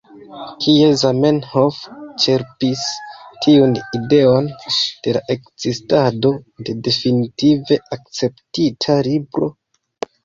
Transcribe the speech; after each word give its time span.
Kie 0.63 0.85
Zamenhof 1.01 1.77
ĉerpis 2.23 2.85
tiun 3.47 3.77
ideon 3.99 4.49
de 4.71 5.13
la 5.19 5.23
ekzistado 5.35 6.35
de 6.71 6.79
definitive 6.89 7.81
akceptita 7.99 9.01
Libro? 9.11 9.55